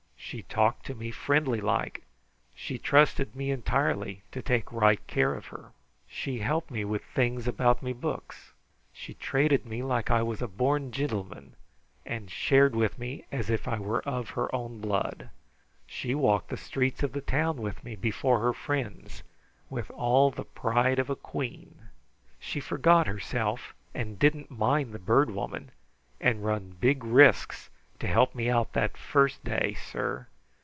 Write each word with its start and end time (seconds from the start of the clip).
She 0.31 0.43
talked 0.43 0.85
to 0.85 0.95
me 0.95 1.11
friendly 1.11 1.59
like. 1.59 2.03
She 2.55 2.77
trusted 2.77 3.35
me 3.35 3.51
entirely 3.51 4.21
to 4.31 4.41
take 4.41 4.71
right 4.71 5.05
care 5.05 5.35
of 5.35 5.47
her. 5.47 5.73
She 6.07 6.39
helped 6.39 6.71
me 6.71 6.85
with 6.85 7.03
things 7.03 7.49
about 7.49 7.83
me 7.83 7.91
books. 7.91 8.53
She 8.93 9.13
traited 9.13 9.65
me 9.65 9.83
like 9.83 10.09
I 10.09 10.21
was 10.23 10.39
born 10.39 10.85
a 10.87 10.91
gintleman, 10.91 11.55
and 12.05 12.31
shared 12.31 12.77
with 12.77 12.97
me 12.97 13.25
as 13.29 13.49
if 13.49 13.67
I 13.67 13.77
were 13.79 14.01
of 14.07 14.29
her 14.29 14.53
own 14.55 14.79
blood. 14.79 15.31
She 15.85 16.15
walked 16.15 16.47
the 16.47 16.55
streets 16.55 17.03
of 17.03 17.11
the 17.11 17.19
town 17.19 17.57
with 17.57 17.83
me 17.83 17.97
before 17.97 18.39
her 18.39 18.53
friends 18.53 19.23
with 19.69 19.91
all 19.91 20.31
the 20.31 20.45
pride 20.45 20.97
of 20.99 21.09
a 21.09 21.15
queen. 21.17 21.89
She 22.39 22.61
forgot 22.61 23.05
herself 23.05 23.73
and 23.93 24.17
didn't 24.17 24.49
mind 24.49 24.93
the 24.93 24.99
Bird 24.99 25.29
Woman, 25.31 25.71
and 26.21 26.45
run 26.45 26.77
big 26.79 27.03
risks 27.03 27.67
to 27.99 28.07
help 28.07 28.33
me 28.33 28.49
out 28.49 28.73
that 28.73 28.97
first 28.97 29.43
day, 29.43 29.75
sir. 29.75 30.25